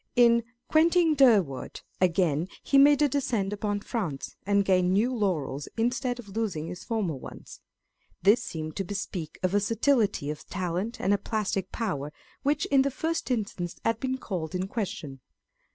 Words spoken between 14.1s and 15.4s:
called in question.